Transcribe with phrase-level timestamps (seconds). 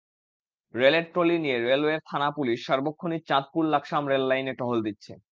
[0.73, 5.11] রেলের ট্রলি নিয়ে রেলওয়ে থানার পুলিশ সার্বক্ষণিক চাঁদপুর-লাকসাম রেললাইনে টহল দিচ্ছে।